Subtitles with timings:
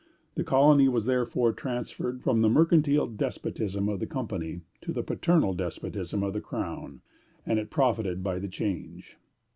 [0.33, 5.53] The colony was therefore transferred from the mercantile despotism of the Company to the paternal
[5.53, 7.01] despotism of the Crown,
[7.45, 9.19] and it profited by the change.